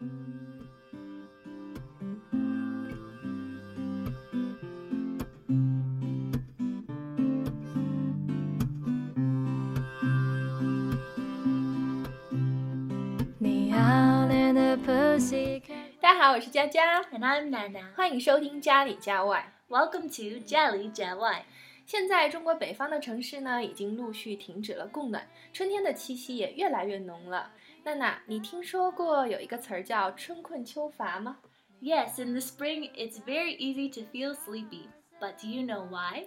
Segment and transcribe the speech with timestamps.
[0.00, 0.06] 大
[16.14, 17.92] 家好，我是佳佳，And I'm Nana.
[17.94, 19.52] 欢迎收听家里家外。
[19.68, 21.44] Welcome to 家里家外。
[21.84, 27.50] 现在中国北方的城市呢，已经陆续停止了供暖，春天的气息也越来越浓了。
[27.83, 31.37] 娜娜，你听说过有一个词儿叫“春困秋乏”吗？
[31.81, 34.87] Yes, in the spring it's very easy to feel sleepy.
[35.19, 36.25] But do you know why?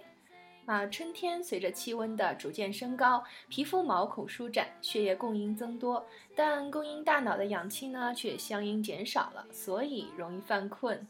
[0.65, 6.05] 啊，春天随着气温的逐渐升高，皮肤毛孔舒展，血液供应增多，
[6.35, 11.07] 但供应大脑的氧气呢却相应减少了，所以容易犯困。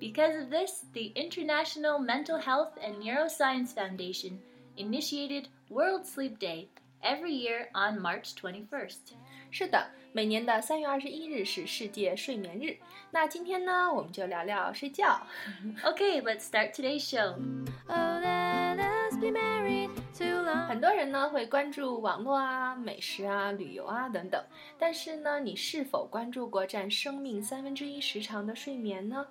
[0.00, 4.38] Because of this, the International Mental Health and Neuroscience Foundation
[4.76, 6.68] initiated World Sleep Day
[7.02, 9.14] every year on March 21st.
[9.50, 12.76] 是的，每年的三月二十一日是世界睡眠日。
[13.10, 15.26] 那今天呢，我们就聊聊睡觉。
[15.82, 17.34] Okay, let's start today's show.
[17.86, 20.66] Oh, let us be married too long.
[20.66, 24.44] 很多人呢会关注网络啊、美食啊、旅游啊等等，
[24.78, 29.26] 但是呢，你是否关注过占生命三分之一时长的睡眠呢？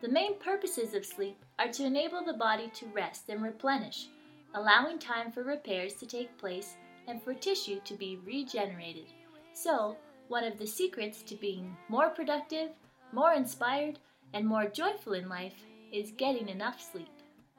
[0.00, 4.08] The main purposes of sleep are to enable the body to rest and replenish,
[4.52, 6.72] allowing time for repairs to take place
[7.06, 9.06] and for tissue to be regenerated.
[9.52, 9.96] So,
[10.28, 12.70] one of the secrets to being more productive,
[13.12, 13.96] more inspired,
[14.32, 15.54] and more joyful in life
[15.90, 17.08] is getting enough sleep.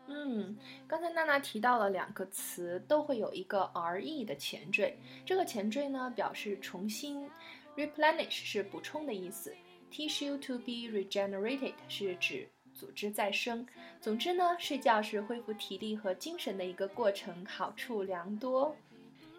[0.07, 0.55] 嗯，
[0.87, 4.97] 刚才娜娜提到了两个词，都会有一个 re 的前缀。
[5.25, 7.29] 这个前缀呢，表示重新，
[7.75, 9.53] replenish 是补充的意思，
[9.91, 13.65] tissue to be regenerated 是指组织再生。
[13.99, 18.75] 总之呢，睡觉是恢复体力和精神的一个过程，好处良多。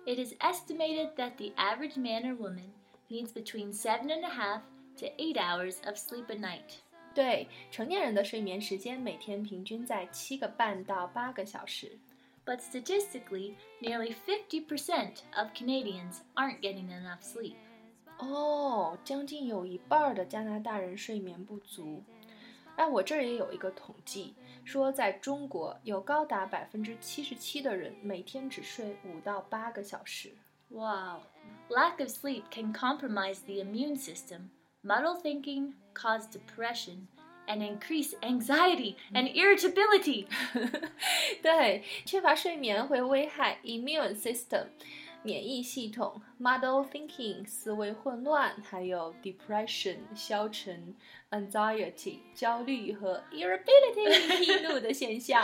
[0.06, 2.72] It is estimated that the average man or woman
[3.08, 4.62] needs between seven and a half
[4.98, 6.78] to eight hours of sleep a night.
[7.14, 11.98] 对成年人的睡眠时间，每天平均在七个半到八个小时。
[12.46, 17.56] But statistically, nearly 50% of Canadians aren't getting enough sleep.
[18.18, 22.02] 哦，将近有一半儿的加拿大人睡眠不足。
[22.76, 24.34] 哎，我这儿也有一个统计，
[24.64, 30.32] 说在中国有高达百分之七十七的人每天只睡五到八个小时。
[30.68, 31.22] Wow.
[31.68, 34.50] Lack of sleep can compromise the immune system,
[34.82, 37.08] muddle thinking, cause depression,
[37.46, 40.26] and increase anxiety and irritability.
[41.42, 44.66] 对，缺乏睡眠会危害 immune system
[45.24, 50.94] 免疫系统，muddle thinking 思维混乱，还有 depression 消沉，
[51.30, 55.42] anxiety 焦虑和 irritability 易怒的现象。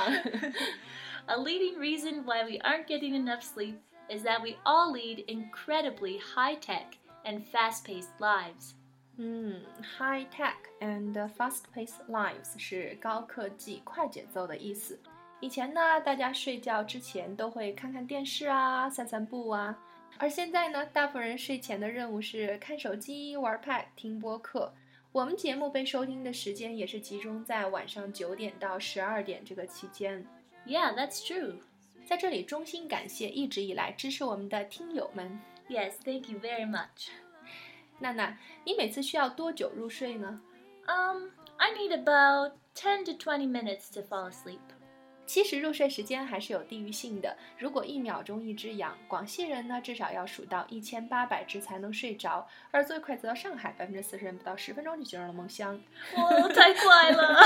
[1.26, 3.76] A leading reason why we aren't getting enough sleep
[4.08, 6.92] is that we all lead incredibly high tech
[7.24, 8.72] and fast paced lives.
[9.18, 9.62] 嗯，
[9.98, 15.00] high tech and fast-paced lives 是高科技、快节奏的意思。
[15.40, 19.78] 以前呢，大家睡觉之前都会看看电视啊、散散步啊，
[20.18, 24.72] 而现在呢，大部分人睡前的任务是看手机、玩 Pad、听播客。
[25.12, 30.26] 我们节目被收听的时间也是集中在晚上九点到十二点这个期间。
[30.66, 31.60] Yeah, that's true.
[32.04, 35.40] 在这里，衷心感谢一直以来支持我们的听友们。
[35.68, 37.08] Yes, thank you very much.
[37.98, 40.40] 娜娜，你每次需要多久入睡呢？
[40.86, 44.60] Um, I need about 10 to 20 minutes to fall asleep.
[45.31, 47.37] 其实入睡时间还是有地域性的。
[47.57, 55.81] 如果一秒钟一只羊，广西人呢至少要数到一千八百只才能睡着，而最快则到上海，百分之四十人不到十分钟就进入了梦乡。
[56.17, 57.37] 哦，太快了。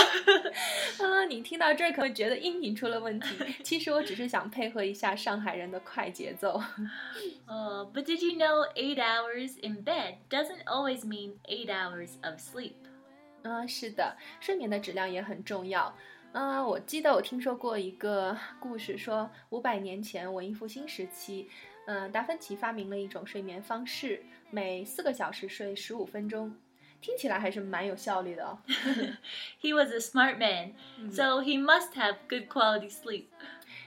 [0.98, 6.60] 啊，你听到这儿可能会觉得音频出了问题，其实我只是想配合一下上海人的快节奏。
[7.46, 12.74] Uh, but did you know eight hours in bed doesn't always mean eight hours of sleep?
[13.44, 15.96] 嗯，是的，睡眠的质量也很重要。
[16.36, 21.48] 嗯，我记得我听说过一个故事，说五百年前文艺复兴时期，
[21.88, 26.54] 嗯，达芬奇发明了一种睡眠方式，每四个小时睡十五分钟，
[27.00, 28.60] 听起来还是蛮有效率的哦。
[29.64, 30.74] He was a smart man,
[31.10, 33.28] so he must have good quality sleep.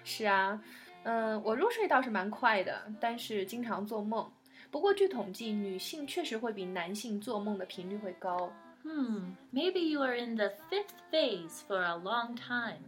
[0.03, 0.59] 是啊，
[1.03, 4.27] 嗯，我入睡倒是蛮快的，但是经常做梦。
[4.71, 8.51] 不过据统计，女性确实会比男性做梦的频率会高。
[8.88, 12.84] Hmm, maybe you are in the fifth phase for a long time.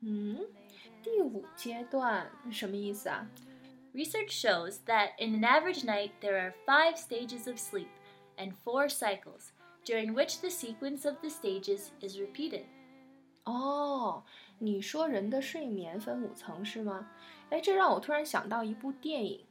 [0.00, 0.38] 嗯，
[1.02, 3.26] 第五阶段什么意思啊？
[3.94, 7.88] Research shows that in an average night, there are five stages of sleep
[8.36, 9.52] and four cycles,
[9.84, 12.64] during which the sequence of the stages is repeated.
[13.44, 14.22] 哦，
[14.58, 17.08] 你说人的睡眠分五层是吗？
[17.48, 19.46] 哎，这让我突然想到一部电影《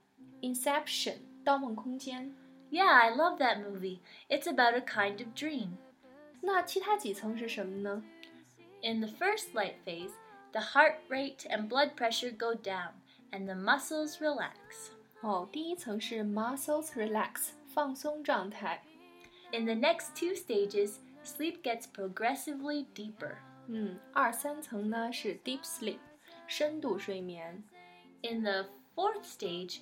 [0.56, 1.14] Inception》《
[1.44, 2.30] 盗梦空间》。
[2.72, 4.02] Yeah, I love that movie.
[4.30, 5.78] It's about a kind of dream.
[6.42, 8.04] 那其他几层是什么呢？
[8.82, 10.12] In the first light phase,
[10.52, 12.92] the heart rate and blood pressure go down
[13.32, 14.92] and the muscles relax.
[15.22, 18.84] 哦，第一层是 muscles relax 放松状态，
[19.52, 23.38] In the next two stages, sleep gets progressively deeper.
[23.68, 26.00] 嗯，二三层呢是 deep sleep
[26.48, 27.64] 深度睡眠，
[28.22, 29.80] In the fourth stage,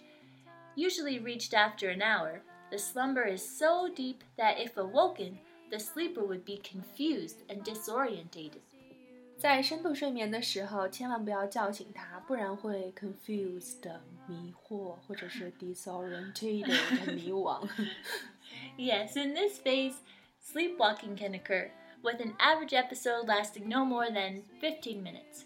[0.75, 2.41] usually reached after an hour,
[2.71, 5.37] the slumber is so deep that if awoken,
[5.71, 8.61] the sleeper would be confused and disorientated.
[9.37, 13.83] 在深度睡眠的时候，千万不要叫醒他，不然会 confused
[14.27, 17.67] 迷惑，或者是 disorientated 迷惘。
[18.77, 19.95] Yes, in this phase,
[20.41, 21.69] sleepwalking can occur,
[22.01, 25.43] with an average episode lasting no more than 15 minutes.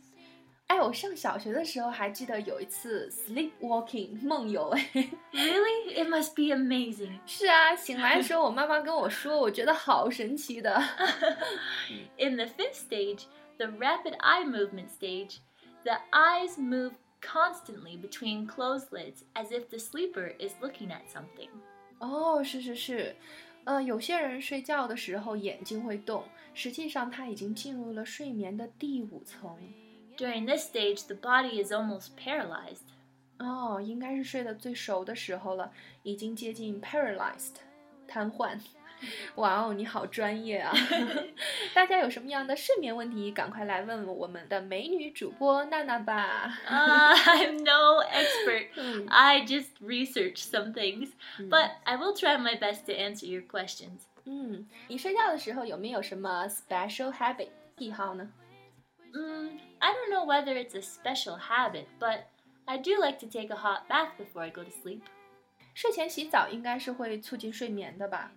[0.74, 4.90] 哎，我上小学的时候还记得有一次 sleepwalking 梦游，哎，
[5.34, 5.96] Really?
[5.96, 7.20] It must be amazing.
[7.26, 10.80] 是啊，醒来的时候我妈妈跟我说，我觉得好神奇的。
[12.18, 13.24] In the fifth stage,
[13.58, 15.38] the rapid eye movement stage,
[15.84, 21.50] the eyes move constantly between closed lids as if the sleeper is looking at something.
[21.98, 23.16] 哦，是是是，
[23.64, 26.24] 呃，有些人睡觉的时候眼睛会动，
[26.54, 29.58] 实际上他已经进入了睡眠的第五层。
[30.18, 32.84] During this stage, the body is almost paralyzed.
[33.38, 35.72] 哦，应该是睡得最熟的时候了，
[36.04, 37.56] 已经接近 paralyzed，
[38.08, 38.60] 瘫痪。
[39.36, 40.74] 哇哦，你好专业啊！
[41.74, 46.54] 大家有什么样的睡眠问题，赶快来问我们的美女主播娜娜吧。
[46.68, 48.68] Uh, I'm no expert.
[48.76, 51.12] 嗯 I just research some things,
[51.50, 54.02] but I will try my best to answer your questions.
[54.26, 57.48] 嗯，你睡觉的时候有没有什么 special habit
[57.78, 58.30] 癖好呢？
[59.14, 62.28] Mm, I don't know whether it's a special habit, but
[62.66, 65.02] I do like to take a hot bath before I go to sleep.
[65.74, 68.32] 睡前洗澡应该是会促进睡眠的吧？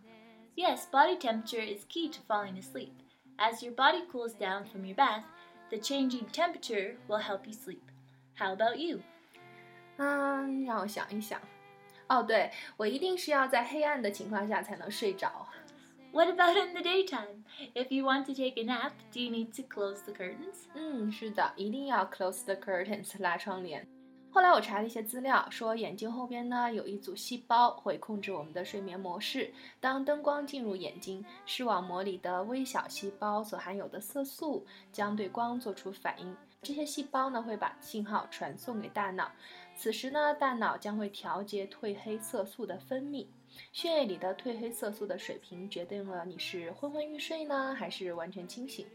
[0.55, 2.93] Yes, body temperature is key to falling asleep.
[3.37, 5.25] As your body cools down from your bath,
[5.71, 7.83] the changing temperature will help you sleep.
[8.37, 9.01] How about you?
[9.97, 11.41] 嗯，让我想一想。
[12.09, 15.49] 哦，对，我一定是要在黑暗的情况下才能睡着。
[16.18, 17.46] What about in the daytime?
[17.76, 20.66] If you want to take a nap, do you need to close the curtains?
[20.74, 23.88] 嗯，是的，一定要 close the curtains，拉窗帘。
[24.32, 29.54] 后来我查了一些资料，说眼睛后边呢有一组细胞会控制我们的睡眠模式。
[29.80, 36.36] 当灯光进入眼睛，视网膜里的微小细胞所含有的色素将对光做出反应。
[36.64, 39.30] 这些细胞呢会把信号传送给大脑，
[39.76, 43.28] 此时呢大脑将会调节褪黑色素的分泌。
[43.73, 48.87] 血液里的褪黑色素的水平决定了你是昏昏欲睡呢，还是完全清醒。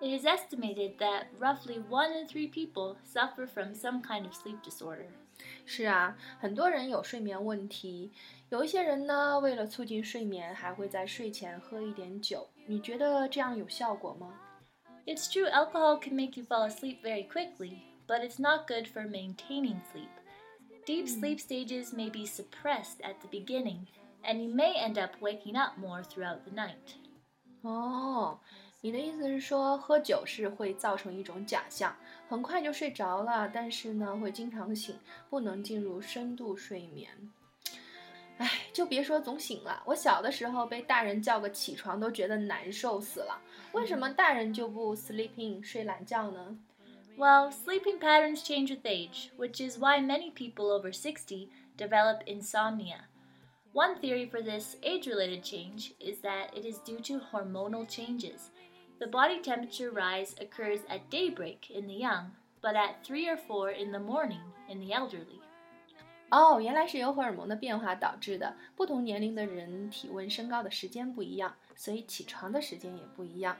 [0.00, 4.60] It is estimated that roughly one in three people suffer from some kind of sleep
[4.62, 5.06] disorder.
[5.66, 8.12] 是啊，很多人有睡眠问题，
[8.48, 12.48] 有一些人呢，为了促进睡眠，还会在睡前喝一点酒。
[12.66, 14.40] 你觉得这样有效果吗？
[15.06, 19.08] It's true alcohol can make you fall asleep very quickly, but it's not good for
[19.08, 20.10] maintaining sleep.
[20.85, 23.87] Deep sleep stages may be suppressed at the beginning,
[24.23, 26.97] and you may end up waking up more throughout the night.
[27.61, 28.37] 哦，
[28.81, 31.95] 你的意思是说，喝酒是会造成一种假象，
[32.27, 34.99] 很快就睡着了，但是呢，会经常醒，
[35.29, 37.09] 不能进入深度睡眠。
[38.39, 43.39] 唉，就别说总醒了，我小的时候被大人叫个起床都觉得难受死了。
[43.71, 46.57] 为什么大人就不 sleep in 睡懒觉呢？
[47.16, 53.08] Well, sleeping patterns change with age, which is why many people over 60 develop insomnia.
[53.72, 58.50] One theory for this age related change is that it is due to hormonal changes.
[59.00, 62.32] The body temperature rise occurs at daybreak in the young,
[62.62, 65.40] but at 3 or 4 in the morning in the elderly.
[66.30, 68.54] 哦，原来是由荷尔蒙的变化导致的。
[68.76, 73.56] 不同年龄的人体温升高的时间不一样，所以起床的时间也不一样。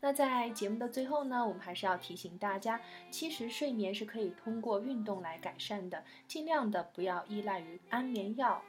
[0.00, 8.62] 那在节目的最后呢，我们还是要提醒大家，其实睡眠是可以通过运动来改善的，尽量的不要依赖于安眠药。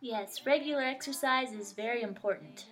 [0.00, 2.64] Yes, regular exercise is very important.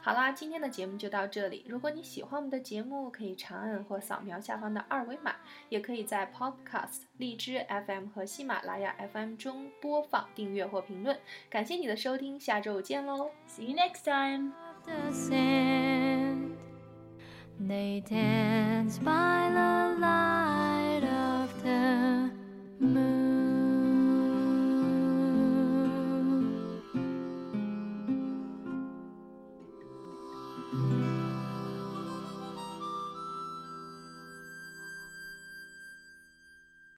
[0.00, 1.64] 好啦，今天的节目就到这里。
[1.68, 5.34] 如果你喜欢我们的节目，可以长按或扫描下方的二维码，
[5.68, 11.18] 也可以在 Podcast、荔枝 FM 和喜马拉雅 FM 中播放、订阅或评论。
[11.50, 14.52] 感谢你的收听，下周见喽！See you next time.
[17.58, 19.25] They dance by.